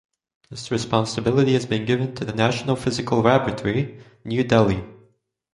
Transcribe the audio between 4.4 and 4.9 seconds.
Delhi.